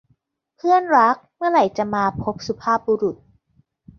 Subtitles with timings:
[0.57, 3.17] เพื่อนรัก เมื่อไหร่จะมาพบสุภาพบุรุษ